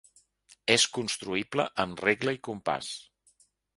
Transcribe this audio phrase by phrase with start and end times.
[0.75, 2.89] És construïble amb regle i compàs.